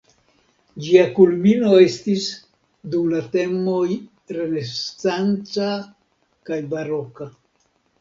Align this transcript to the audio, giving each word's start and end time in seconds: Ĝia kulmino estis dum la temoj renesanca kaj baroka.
Ĝia 0.85 1.03
kulmino 1.17 1.73
estis 1.81 2.25
dum 2.95 3.13
la 3.13 3.21
temoj 3.37 3.85
renesanca 4.41 5.71
kaj 6.51 6.63
baroka. 6.77 7.35